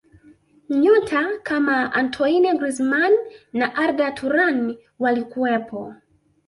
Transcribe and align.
nyota 0.69 1.23
kama 1.43 1.93
antoine 1.93 2.53
grizman 2.57 3.11
na 3.53 3.75
arda 3.75 4.11
turan 4.11 4.77
walikuwepo 4.99 5.93